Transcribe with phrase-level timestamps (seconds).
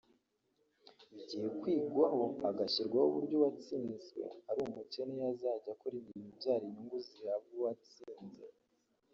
[1.13, 8.45] bigiye kwigwaho hagashyirwaho uburyo uwatsinzwe ari umukene yazajya akora imirimo ibyara inyungu zihabwa uwatsinze